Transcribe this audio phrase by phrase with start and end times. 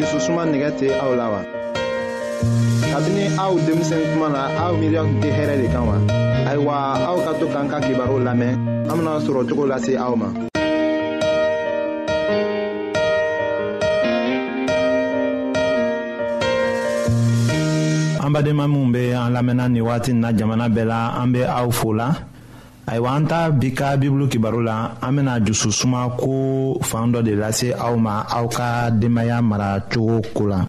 [0.00, 1.40] jususuma nɛgɛ tɛ aw la wa.
[2.92, 5.96] kabini aw denmisɛn kuma na aw miiriya tun tɛ hɛrɛ de kan wa.
[6.50, 6.74] ayiwa
[7.10, 8.52] aw ka to k'an ka kibaru lamɛn
[8.90, 10.28] an bena sɔrɔ cogo lase aw ma.
[18.24, 21.68] an badenma minw be an lamɛnna nin wagati na jamana bɛɛ la an be aw
[21.70, 22.29] fola
[22.86, 27.32] ayiwa an ta bi ka bibulu kibaru la an bena jususuma ko fan dɔ de
[27.42, 28.90] lase aw ma aw ka
[29.42, 30.60] mara cogo koo la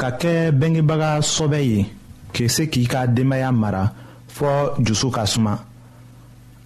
[0.00, 1.80] ka kɛ bengebaga sɔbɛ ye
[2.32, 3.84] k'i se k'i ka denbaya mara
[4.32, 5.58] fɔɔ jusu ka suma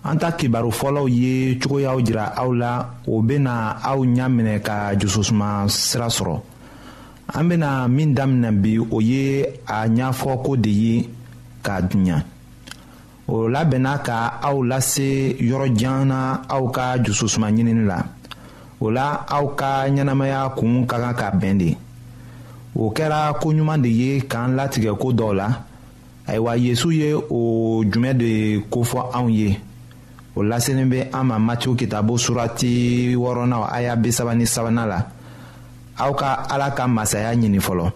[0.07, 4.95] an ta kibaru fɔlɔw ye cogoyaw jira aw la o bena aw ɲa minɛ ka
[4.97, 6.41] jususuma sira sɔrɔ
[7.35, 11.11] an bena min daminɛ bi o ye a ɲ'fɔ ko de ye
[11.65, 12.23] k'a duɲa
[13.27, 17.99] o labɛnna ka aw lase yɔrɔjan na aw ka jususuma ɲinini la
[18.81, 21.77] o la aw ka ɲɛnamaya kuun ka kan ka bɛn de
[22.77, 25.49] o kɛra koɲuman de ye k'an latigɛ ko dɔw la
[26.27, 29.59] ayiwa Yesu ye o jumɛn de kofɔ anw ye
[30.37, 35.07] o laselen bɛ an ma matiw kitabo surati wɔɔrɔnan a y'a bi ni sabanan la
[35.99, 37.93] aw ka ala ka masaya ɲini fɔlɔ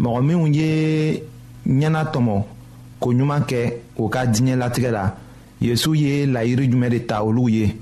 [0.00, 1.22] mɔgɔ minnu ye
[1.66, 2.42] ɲɛna tɔmɔ
[2.98, 5.14] ko kɛ o ka diɲɛ la
[5.60, 7.76] yezu ye layiri jumɛn de ta olu ye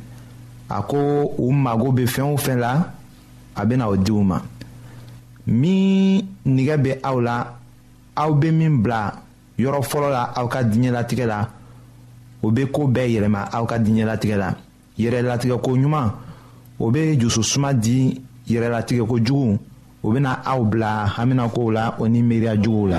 [0.68, 2.90] a ko u mago bɛ fɛn o fɛn la
[3.56, 4.40] a bɛna o di u ma
[5.48, 7.36] min nigɛ bɛ aw la
[8.16, 9.12] aw bɛ min bila
[9.58, 11.48] yɔrɔ fɔlɔ la aw ka diɲɛlatigɛ la
[12.42, 14.54] o bɛ ko bɛɛ yɛlɛma aw ka diɲɛlatigɛ la
[14.98, 16.08] yɛrɛlatigɛko ɲuman
[16.78, 18.20] o bɛ jususuma di
[18.50, 19.58] yɛrɛlatigɛko jugu
[20.02, 22.98] o bɛ na aw bila haminakow la o ni miiriyajuguw la.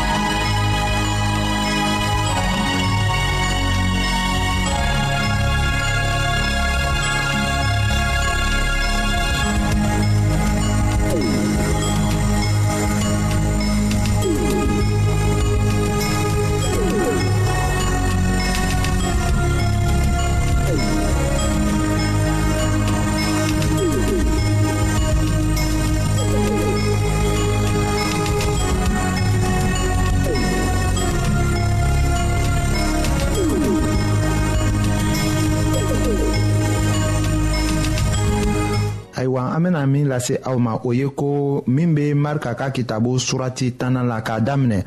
[40.21, 44.37] lase aw ma o ye ko min be marika ka kitabu surati tanna la k'a
[44.45, 44.79] daminɛ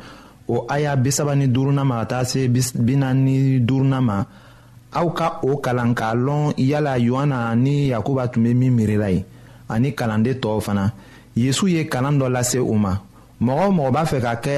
[0.47, 2.47] o aya bisaba ni duruna ma ka taa se
[2.87, 4.17] bina ni duruna ma
[4.95, 9.21] aw ka o kalan k'a lɔn yala yohana ni yakuba tun be min miirila ye
[9.67, 10.85] ani kalanden tɔɔw fana
[11.35, 12.93] yezu ye kalan dɔ lase u ma
[13.45, 14.55] mɔgɔ o mɔgɔ b'a fɛ ka kɛ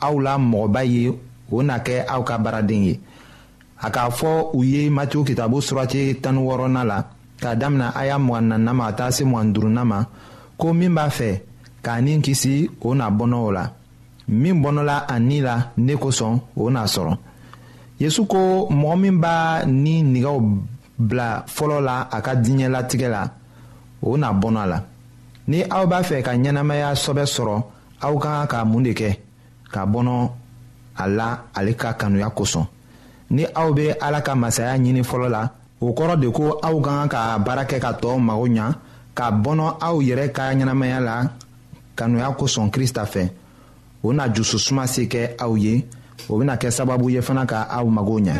[0.00, 1.08] aw la mɔgɔba ye
[1.50, 2.94] o na kɛ aw ka baaraden ye
[3.82, 7.04] a k'a fɔ u ye matiyu kitabu surati tani wɔɔrɔnan la
[7.40, 9.98] k'a damina a y'a mugan nanina ma ka taa se mugan duruna ma
[10.60, 11.30] ko min b'a fɛ
[11.84, 12.54] k'a ni kisi
[12.86, 13.64] o n'a bɔnɔ o la
[14.28, 17.14] min bɔnɔla a ni la ne kosɔn o n'a sɔrɔ
[17.98, 20.36] yesu ko mɔgɔ min b'a ni nigɛw
[20.98, 23.22] bila fɔlɔ la a ka diɲɛlatigɛ la
[24.02, 24.78] o n'a bɔnɔ a la
[25.48, 27.62] ni aw b'a fɛ ka ɲɛnamaya sɔbɛ sɔrɔ
[28.02, 29.16] aw ka kan ka mun de kɛ
[29.72, 30.30] ka bɔnɔ
[30.96, 32.66] a la ale ka kanuya kosɔn
[33.30, 35.48] ni aw bɛ ala ka masaya ɲini fɔlɔ la
[35.80, 38.66] o kɔrɔ de ko aw ka kan ka baara kɛ ka tɔɔw mago ɲa
[39.18, 41.14] ka bɔnɔ aw yɛrɛ ka ɲɛnamaya la
[41.96, 43.30] kanuya kosɔn krista fɛ
[44.02, 45.84] o na jususuma se kɛ aw ye
[46.28, 48.39] o bena kɛ sababu ye fana ka aw mago ɲa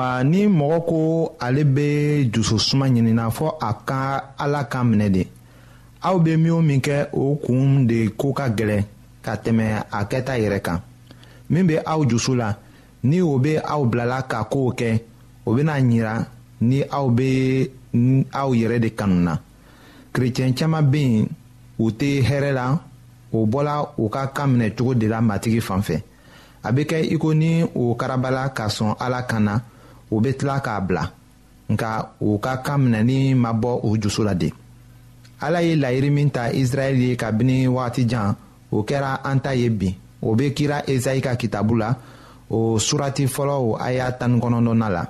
[0.00, 1.00] ayiwa ni mɔgɔ ko
[1.40, 1.88] ale bɛ
[2.32, 4.02] dususuma ɲinina fɔ a ka
[4.42, 5.22] ala ka minɛ de
[6.02, 8.84] aw bɛ min o min kɛ o kun de ko ka gɛlɛn
[9.24, 10.80] ka tɛmɛ a kɛta yɛrɛ kan
[11.50, 12.54] min bɛ aw dusu la
[13.04, 15.00] ni o bɛ aw bilala ka kow kɛ
[15.46, 16.24] o bɛna ɲira
[16.60, 17.70] ni aw bɛ
[18.32, 19.36] aw yɛrɛ de kanu na
[20.12, 21.26] kerecɛn caman bɛ yen
[21.78, 22.78] u tɛ hɛrɛ la
[23.32, 26.02] o bɔla u ka kan minɛ cogo de la matigi fan fɛ
[26.62, 29.60] a bɛ kɛ i ni o karabala ka sɔn ala kan na
[30.10, 31.04] u be tila k'a bila
[31.68, 31.90] nka
[32.24, 34.48] u ka kan minɛli ma bɔ u jusu la de
[35.44, 38.34] ala ye layiri min ta israɛli ye kabini wagatijan
[38.74, 39.88] o kɛra an ta ye bi
[40.26, 41.90] o be kira ezayi ka kitabu la
[42.50, 45.04] o surati fɔlɔw aya tani kɔnɔdɔna la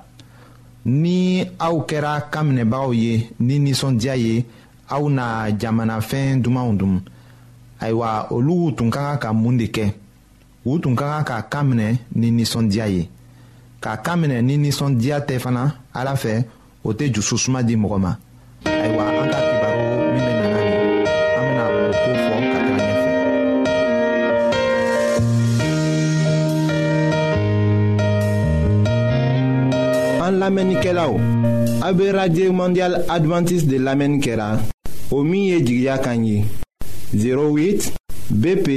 [0.85, 1.17] ni
[1.67, 4.45] aw kɛra kan minɛbagaw ye ni ninsɔndiya ye
[4.95, 5.25] aw na
[5.59, 6.93] jamanafɛn dumanw dun
[7.81, 9.93] ayiwa olu tun ka kan ka mun de kɛ
[10.65, 13.09] u tun ka kan ka kan minɛ ni ninsɔndiya ye
[13.83, 16.31] k'a kan minɛ ni ninsɔndiya tɛ fana ala fɛ
[16.83, 18.11] o tɛ jususuma di mɔgɔ ma
[18.83, 21.05] ayiwa an ka kibaru min bɛ nana nin
[21.37, 23.09] an bɛna o ko fɔ ka taa ɲɛfɛ.
[30.25, 31.13] an lamɛnnikɛlaw
[31.89, 34.59] a bɛ radio mondial adventiste de lamɛnni kɛra
[35.11, 36.43] o min ye jigiya kan ye
[37.13, 37.93] 08
[38.33, 38.67] bp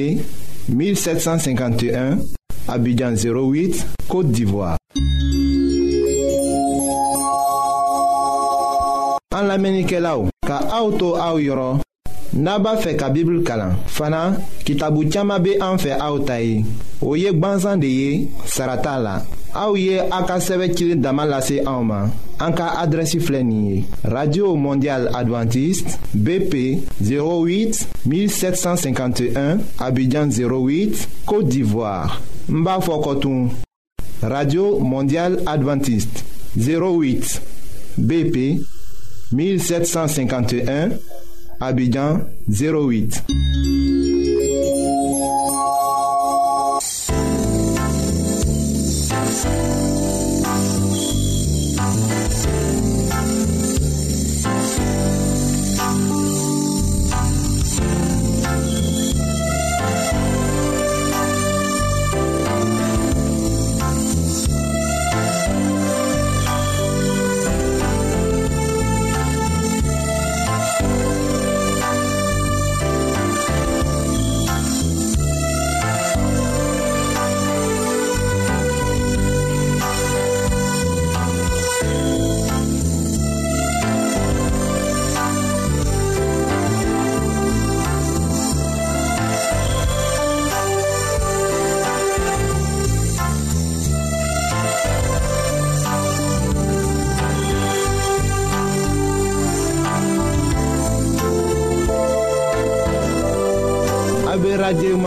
[0.68, 2.22] 1751
[2.68, 4.76] Abidjan 08, Côte d'Ivoire.
[9.34, 11.80] An lamenike la ou, ka aoutou aou yoron,
[12.44, 13.74] naba fe ka bibl kalan.
[13.96, 14.20] Fana,
[14.64, 16.60] ki tabou tiyama be an fe aoutayi,
[17.00, 18.10] ou yek banzan de ye,
[18.46, 19.16] sarata la.
[19.54, 20.22] Aouye ye a
[20.96, 22.10] Damalase Aoma.
[24.04, 33.50] radio Mondiale Adventiste bp 08 1751 abidjan 08 côte d'ivoire Mbafokotoum.
[34.22, 36.24] radio Mondiale Adventiste
[36.56, 37.42] 08
[37.98, 38.58] bp
[39.32, 40.88] 1751
[41.60, 43.24] abidjan 08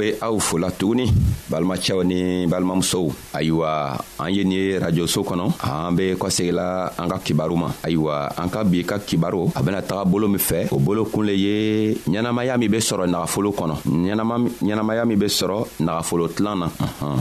[0.00, 1.12] be aw fola tuguni
[1.50, 7.18] balimacɛw ni balimamusow ayiwa an ye Anga ye rajoso kɔnɔ an be kɔsegila an ka
[7.18, 10.78] kibaru ma ayiwa an ka bi ka kibaru a bena taga bolo min fɛ o
[10.78, 13.74] bolo kun le ye ɲɛnamaya min be sɔrɔ nagafolo kɔnɔ
[14.64, 16.66] ɲɛnamaya min be sɔrɔ nagafolo tilan na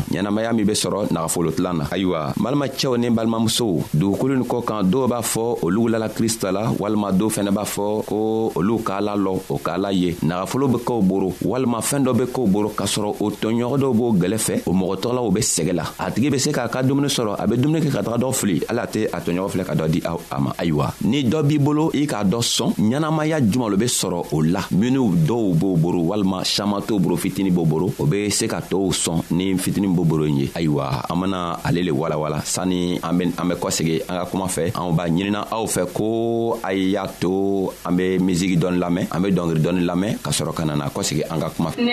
[0.09, 0.75] ɲɛnamaya min be
[1.11, 6.09] na ayiwa balimacɛw ni balimamusow dugukolo nin kɔ kan dɔw b'a fɔ olu lala la
[6.09, 9.01] cristala, walmado fɛnɛ b'a fɔ ko olu k'a
[9.49, 13.29] o k'a ye nagafolo be boro walma fɛɛn dɔ be boro sɔrɔ k'a sɔrɔ o
[13.29, 16.39] tɔɲɔgɔn dɔw b'o gɛlɛ fɛ o mɔgɔ tɔgɔlaw o bɛ sɛgɛ la a tigi bɛ
[16.39, 19.07] se k'a ka dumuni sɔrɔ a bɛ dumuni kɛ ka taga dɔ fili ala tɛ
[19.11, 22.23] a tɔɲɔgɔn filɛ ka dɔ di a ma ayiwa ni dɔ b'i bolo i k'a
[22.23, 26.81] dɔ sɔn ɲɛnamaya juman lo be sɔrɔ o la minw dɔw b'o boro walima saman
[26.81, 30.25] t'o boro fitini b'o boro o be se ka tɔɔw sɔn ni fitini b'o boro
[30.25, 34.71] ye ayiwa an bena ale le walawala sanni an be kɔsegi an ka kuma fɛ
[34.75, 39.21] anw b'a ɲinina aw fɛ ko a y'a to an be misigi dɔɔni lamɛn an
[39.21, 41.85] be dɔngiri dɔɔni lamɛn ka sɔrɔ ka nana kɔsegi an ka kuma fɛ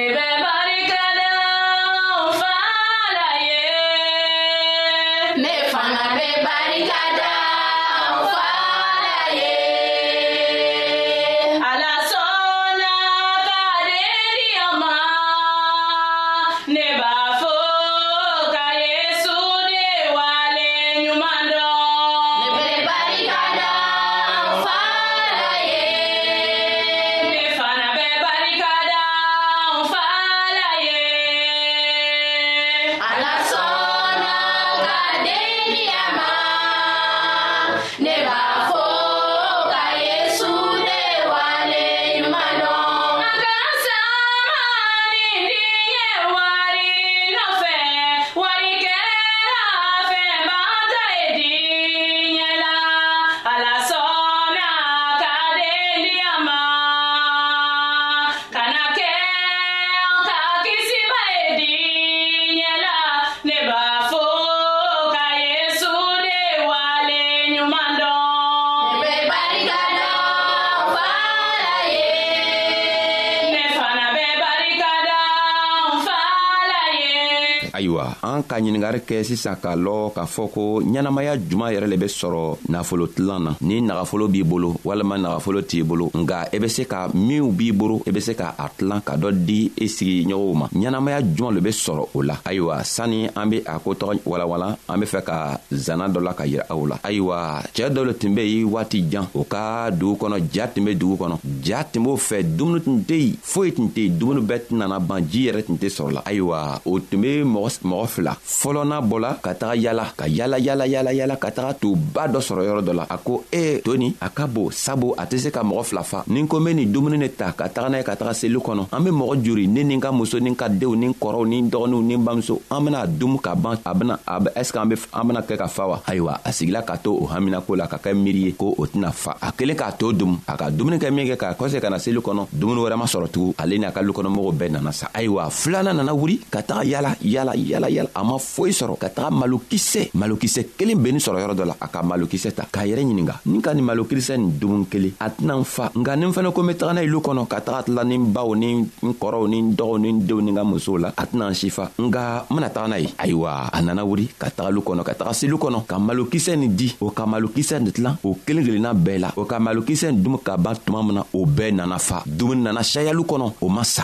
[78.47, 82.59] ka ɲiningari kɛ sisan k'a lɔn k'a fɔ ko ɲɛnamaya juman yɛrɛ le be sɔrɔ
[82.71, 86.85] nafolotilan na ni nagafolo b'i bolo walima nagafolo t'i bolo nga i e be se
[86.87, 89.85] ka minw b'i boro i e be se ka a tilan ka dɔ di i
[89.85, 93.79] e sigiɲɔgɔnw ma ɲɛnamaya juman le be sɔrɔ o la ayiwa sanni an be a
[93.79, 97.91] kotɔgɔ walawala an be fɛ ka zanna dɔ la ka yira aw la ayiwa cɛɛ
[97.91, 101.17] dɔ le tun be yen waati jan o ka dugu kɔnɔ ja tun be dugu
[101.25, 104.69] kɔnɔ ja tun b'o fɛ dumuni tun tɛ yen foyi tun tɛ yen dumuni bɛɛ
[104.69, 108.36] tun nana ban ji yɛrɛ tun tɛ sɔrɔ la ayiwa o tun be mɔgɔ fila
[108.37, 111.97] la fɔlɔ n'a bɔla ka taga yala ka yala yala yala yala ka taga to
[111.97, 114.71] ba dɔ sɔrɔ yɔrɔ dɔ la a ko e ye to nin a ka bon
[114.71, 117.19] sabu a tɛ se ka mɔgɔ fila fa ni n ko n be nin dumuni
[117.19, 119.83] ne ta ka taga n'a ye ka taga seli kɔnɔ an be mɔgɔ juri ne
[119.83, 122.15] ni n ka muso ni n ka denw ni n kɔrɔw ni n dɔgɔninw ni
[122.17, 125.27] n bamuso an bena dumu ka ban a bena a be ɛseke an be an
[125.29, 128.15] bena kɛ ka fa wa ayiwa a sigila ka to o haminako la ka kɛ
[128.15, 131.11] miiri ye ko o tɛna fa a kelen k'a to dumu a ka dumuni kɛ
[131.13, 133.91] min kɛ k'a kɔse ka na seli kɔnɔ dumuni wɛrɛ ma sɔrɔ tugun ale n'a
[133.93, 138.09] ka lukɔnɔmɔgɔw bɛɛ nana sa ayiwa filanan nana wuri ka taga yala yala yala yala
[138.15, 141.87] a ma foyi sɔrɔ ka taga malokisɛ malokisɛ kelen bennin sɔrɔ yɔrɔ dɔ la a
[141.89, 145.55] ka malokisɛ ta k'a yɛrɛ ɲininga nin ka nin malokisɛ nin dumun kelen a tɛna
[145.61, 147.61] n fa nka ni n fɛnɛ ko n be taga n'a ye lu kɔnɔ ka
[147.61, 150.51] taga tila ni n baw ni n kɔrɔw ni n dɔgɔw ni n denw ni
[150.51, 153.15] n ka musow la a tɛna n si fa nga n bena taga n'a ye
[153.17, 156.57] ayiwa a nana wuri ka taga lu kɔnɔ ka taga se lu kɔnɔ ka malokisɛ
[156.59, 160.11] nin di o ka malokisɛ nin tilan o kelen kelenna bɛɛ la o ka malokisɛ
[160.11, 163.53] nin dumu ka ban tuma min na o bɛɛ nana fa dumuni nana sayalu kɔnɔ
[163.63, 164.03] o ma sa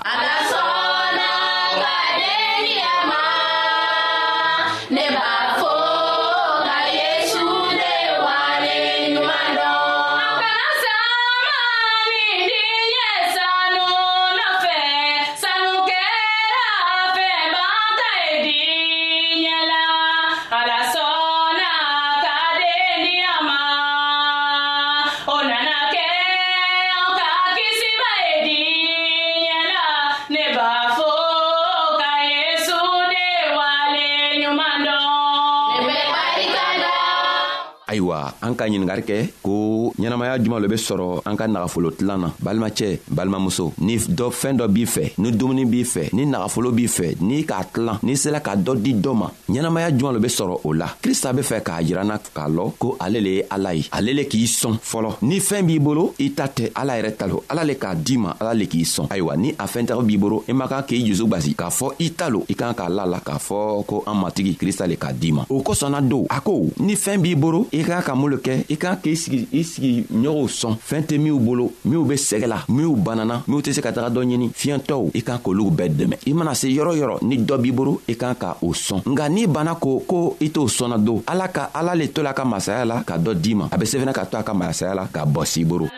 [38.52, 39.54] an ka ɲiningari kɛ ko
[40.02, 44.56] ɲɛnamaya juman lo be sɔrɔ an ka nagafolo tilan na balimacɛ balimamuso ni dɔ fɛɛn
[44.58, 48.16] dɔ b'i fɛ ni dumuni b'i fɛ ni nagafolo b'i fɛ n'i k'a tilan n'i
[48.16, 51.42] sela ka dɔ di dɔ ma ɲɛnamaya juman lo be sɔrɔ o la krista be
[51.42, 54.76] fɛ k'a yiranna k'a lɔn ko ale le ye ala ye ale le k'i sɔn
[54.82, 57.94] fɔlɔ ni fɛɛn b'i bolo i ta tɛ ala yɛrɛ ta lo ala le k'a
[57.94, 60.82] di ma ala le k'i sɔn ayiwa ni a fɛntɛgɛ b'i bolo i man kan
[60.82, 63.84] k'i jusu gwasi k'a fɔ i ta lo i kan k'a la la k'a fɔ
[63.86, 67.20] ko an matigi krista le k'a di ma o kosɔnna don a ko ni fɛɛn
[67.22, 70.48] b'i bolo i kan ka mun lo kɛ i kan k'i sigi i sigi ɲɔgɔnw
[70.48, 73.90] sɔn fɛn tɛ minw bolo minw be sɛgɛ la minw banana minw tɛ se ka
[73.92, 77.36] taga dɔ ɲini fiyɛntɔw i kan k'olu bɛɛ dɛmɛ i mana se yɔrɔ yɔrɔ ni
[77.38, 80.66] dɔ b'i bolo i kan ka o sɔn nka n'i banna k'o ko i t'o
[80.66, 83.68] sɔnna don ala ka ala le to la ka masaya la ka dɔ d'i ma
[83.70, 85.88] a be se fɛnɛ ka to a ka masaya la ka bɔ s'i boro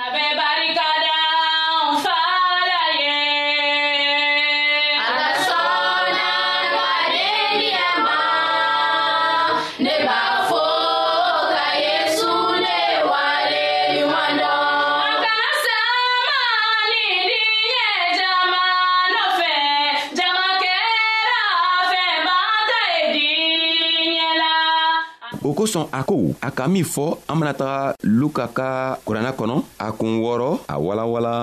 [25.45, 27.81] o kosɔn a ko a ka min fɔ an bena taga
[28.21, 28.69] luka ka
[29.07, 31.35] kuranna kɔnɔ a kun wɔɔrɔ a walawala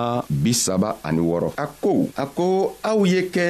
[0.43, 2.47] bisaba ani wɔɔrɔ a ko a ko
[2.89, 3.45] aw ye kɛ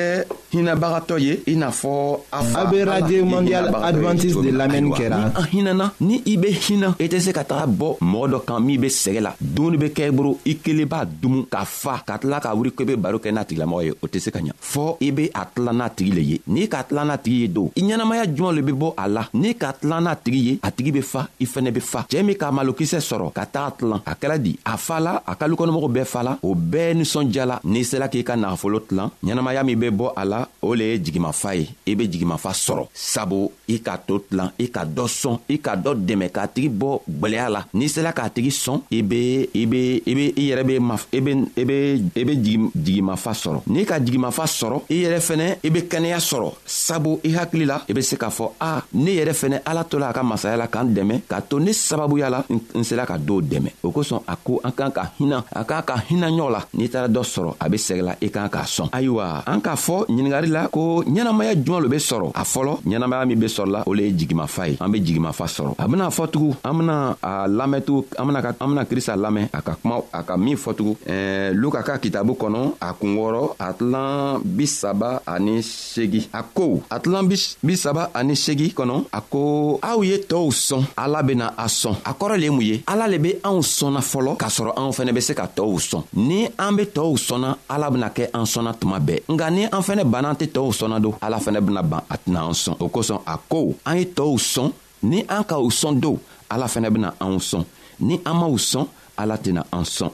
[0.54, 1.94] hinabagatɔ ye i n'a fɔ
[2.32, 5.18] a fa a bɛ radio mondial adventiste de lamɛnni kɛra.
[5.18, 8.28] ni an hinana ni i bɛ hina i e tɛ se ka taga bɔ mɔgɔ
[8.34, 11.46] dɔ kan min bɛ sɛgɛ la dumuni bɛ kɛ i bolo i kelen b'a dumu
[11.50, 14.08] ka fa ka tila ka wuli ko i bɛ baro kɛ n'a tigilamɔgɔ ye o
[14.08, 16.84] tɛ se ka ɲa fɔ i bɛ a tila n'a tigi le ye n'i ka
[16.84, 19.72] tila n'a tigi ye don i ɲɛnamaya jumɛn le bɛ bɔ a la n'i ka
[19.80, 22.52] tila n'a tigi ye a tigi bɛ fa i fɛnɛ bɛ fa cɛɛ min ka
[22.52, 26.06] malokisɛ sɔrɔ ka taga tilan a kɛra di a fa la a ka lukɔnɔmɔgɔw bɛɛ
[26.06, 30.14] fa la o bɛɛ nisɔndiyala n'i sela k'i ka nagafolo tilan ɲɛnamaya min bɛ bɔ
[30.18, 33.96] a la la o le ye jigimafa ye i be jigimafa sɔrɔ sabu i ka
[34.08, 37.62] to tilan i ka dɔ sɔn i ka dɔ dɛmɛ k'a tigi bɔ gwɛlɛya la
[37.74, 40.96] n'i sela k'a tigi sɔn i be i be i be i yɛrɛ be ma
[41.14, 41.78] i be i be
[42.16, 42.34] i be
[42.76, 47.34] jigimafa sɔrɔ n'i ka jigimafa sɔrɔ i yɛrɛ fɛnɛ i be kɛnɛya sɔrɔ sabu i
[47.34, 50.14] hakili la i be se k'a fɔ a ne yɛrɛ fɛnɛ ala to la a
[50.14, 53.72] ka masaya la k'an dɛmɛ k'a to ne sababuya la n sela ka dɔw dɛmɛ
[53.84, 56.88] o kosɔn a ko an kan ka hinɛ a k'an ka hinɛ ɲɔgɔn la n'i
[56.90, 60.31] taara dɔ sɔrɔ a be sɛgɛla i k'an k'a sɔn ayiwa an k'a fɔ ɲininga
[60.40, 63.94] ɲiningari la ko ɲɛnamaya juman lo be sɔrɔ a fɔlɔ ɲɛnamaya min be sɔrɔla o
[63.94, 67.48] le ye jigimafa ye an be jigimafa sɔrɔ a bena fɔ tugun an bena a
[67.48, 70.96] lamɛntugu an bena an bena krista lamɛn a ka kuma a ka min fɔ tugun
[71.08, 77.00] eh, luka ka kitabu kɔnɔ a kungɔrɔ a tilan bisaba ani segi a ko a
[77.00, 77.24] tilan
[77.64, 82.12] bisaba ani segi kɔnɔ a ko aw ye tɔɔw sɔn ala bena a sɔn a
[82.14, 85.14] kɔrɔ le ye mun ye ala le be anw sɔnna fɔlɔ k'a sɔrɔ anw fɛnɛ
[85.14, 88.74] be se ka tɔɔw sɔn ni an be tɔɔw sɔnna ala bena kɛ an sɔnna
[88.80, 91.60] tuma bɛɛ nga ni an fɛnɛ banna nka n'an tɛ tɔɔw sɔnna don ala fɛnɛ
[91.66, 94.72] bena ban a tɛna an sɔn o kosɔn a ko an ye tɔɔw sɔn
[95.04, 96.20] ni an ka u sɔn don
[96.52, 97.64] ala fɛnɛ bena anw sɔn
[98.00, 98.86] ni an m'w sɔn
[99.18, 100.12] ala tɛna an sɔn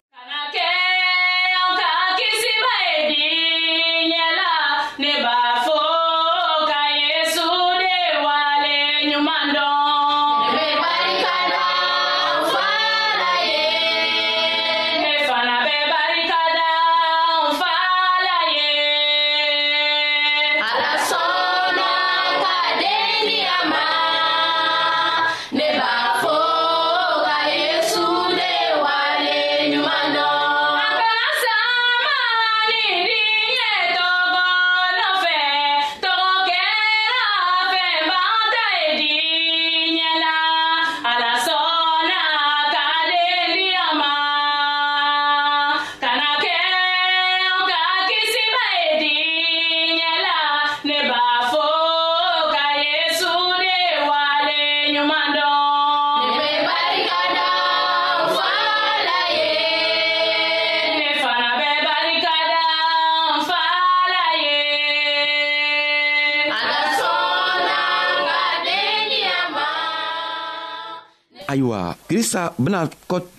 [71.51, 72.41] ayiwa krista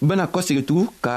[0.08, 1.16] bena kɔsegi tugun ka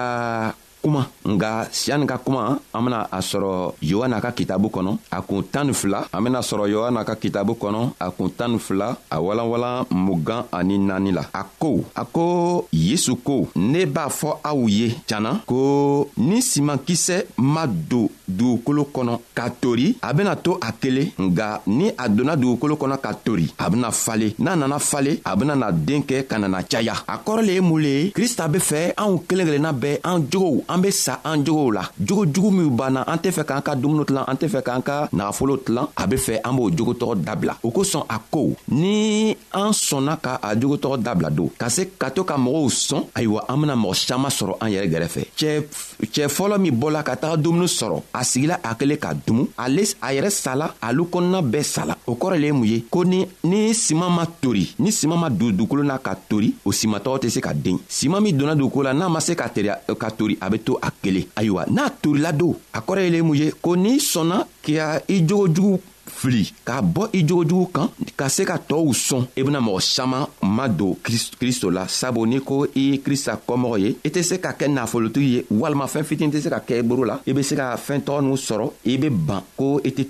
[0.82, 5.44] kuma nga siyani ka kuma an bena a sɔrɔ yohana ka kitabu kɔnɔ a kun
[5.52, 8.98] tan ni fila an bena sɔrɔ yohana ka kitabu kɔnɔ a kun tan ni fila
[9.12, 14.38] a walanwalan mugan ani naani la a ko a ko yesu ko ne b'a fɔ
[14.44, 20.54] aw ye janna ko ni simankisɛ ma don dugukolo kɔnɔ ka tori a bena to
[20.60, 24.80] a kelen nga ni a donna dugukolo kɔnɔ ka tori a bena fale n'a nana
[24.80, 27.90] fale a bena na den kɛ ka nana caya a kɔrɔ le ye mun le
[27.90, 31.70] ye krista be fɛ anw kelen kelenna bɛɛ an jogow an be sa an jogow
[31.76, 34.62] la jogo jugu minw banna an tɛ fɛ k'an ka dumuni tilan an tɛ fɛ
[34.64, 38.54] k'an ka nagafolo tilan a be fɛ an b'o jogotɔgɔ dabila o kosɔn a ko
[38.70, 43.04] ni an sɔnna ka a jogotɔgɔ dabila don ka se ka to ka mɔgɔw sɔn
[43.16, 47.38] ayiwa an bena mɔgɔ saman sɔrɔ an yɛrɛ gɛrɛfɛ cɛɛ fɔlɔ min bɔla ka taga
[47.44, 51.64] dumuni sɔrɔ a sigila a kelen ka dumu ale a yɛrɛ sala alu kɔnɔna bɛɛ
[51.66, 55.20] sala o kɔrɔ le ye mun ye ko ni ni siman ma tori ni siman
[55.20, 58.56] ma don dugukolo na ka tori o simatɔgɔ tɛ se ka den siman min donna
[58.56, 61.90] dugukolo la n'a ma se ka tori a be bɛ to a kelen ayiwa n'a
[62.02, 64.78] tolila don a kɔrɔ ye le mun ye ko n'i sɔnna k'i
[65.14, 65.80] i jogo jugu
[66.22, 69.82] fili k'a bɔ i jogojugu kan ka se ka tɔɔw sɔn i e bena mɔgɔ
[69.82, 74.22] saman ma don kristo la sabu n'i ko i ye krista kɔmɔgɔ ye i tɛ
[74.24, 77.18] se ka kɛ nafolotigi ye walima fɛɛn fitin tɛ se ka kɛ i boro la
[77.28, 80.04] i be se ka fɛɛn tɔgɔ n'u sɔrɔ i be ban ko i tɛ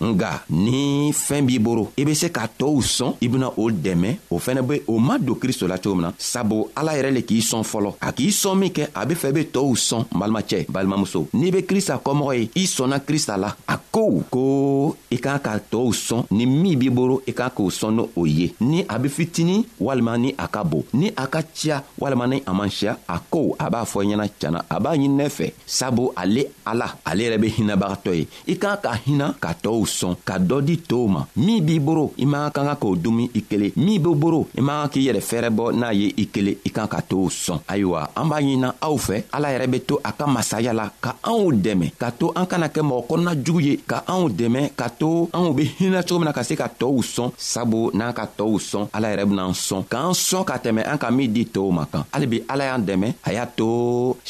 [0.00, 4.16] nga ni fɛɛn b'i boro i be se ka tɔɔw sɔn i bena o dɛmɛ
[4.30, 7.22] o fɛnɛ be o ma don kristo la cogo min na sabu ala yɛrɛ le
[7.22, 10.04] k'i sɔn fɔlɔ a k'i sɔn min kɛ a be fɛ i be tɔɔw sɔn
[10.18, 15.16] balimacɛ balimamuso n'i be krista kɔmɔgɔ ye i sɔnna krista la a ko ko i
[15.38, 18.52] ka ka tɔɔw sɔn ni min b'i boro i ka k'o sɔn n' o ye
[18.60, 22.42] ni a be fitini walima ni a ka bon ni a ka ciya walima ni
[22.46, 26.10] a man siya a kow a b'a fɔ ɲɛna cana a b'a ɲininɛ fɛ sabu
[26.16, 30.34] ale ala ale yɛrɛ be hinabagatɔ ye i k'a ka hina ka tɔɔw sɔn ka
[30.38, 33.72] dɔ di tɔɔw ma min b'i boro i man ka ka k'o dumi i kelen
[33.76, 36.86] min b'i boro i man ka k'i yɛrɛ fɛrɛbɔ n'a ye i kelen i kan
[36.88, 40.26] ka t'o sɔn ayiwa an b'a ɲinina aw fɛ ala yɛrɛ be to a ka
[40.26, 44.02] masaya la ka anw dɛmɛ ka to an kana kɛ mɔgɔ kɔnɔna jugu ye ka
[44.06, 47.00] anw dɛmɛ ka to ko anw be hinɛ cogo min na ka se ka tɔɔw
[47.14, 50.98] sɔn sabu n'an ka tɔɔw sɔn ala yɛrɛ benaan sɔn k'an sɔn ka tɛmɛ an
[51.02, 53.66] ka min di tɔɔw ma kan hali bi ala y'an dɛmɛ a y'a to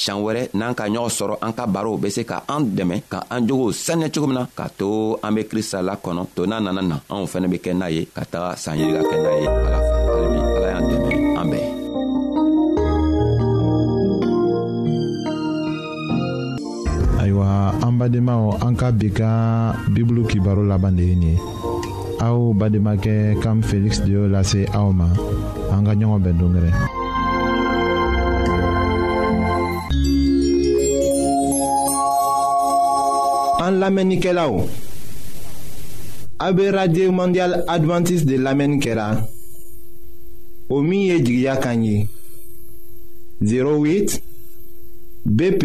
[0.02, 3.18] sian wɛrɛ n'an ka ɲɔgɔn sɔrɔ an ka barow be se ka an dɛmɛ ka
[3.34, 6.60] an jogow saniya cogo min na k'a to an be krista la kɔnɔ to n'a
[6.64, 9.46] nana na anw fɛnɛ be kɛ n'a ye ka taga san yirika kɛ n'a ye
[9.66, 9.75] ala
[17.96, 19.32] Bademao Anka anka ka
[19.88, 21.36] bi kibaro laban de ye nin
[22.18, 25.94] ye kam felix de lase aoma ma an ka
[33.64, 34.66] ɲɔgɔn
[36.54, 39.20] bɛn radio mondial Adventist de lamɛnni
[40.68, 42.08] omi o kanye
[43.40, 44.20] 08
[45.24, 45.64] BP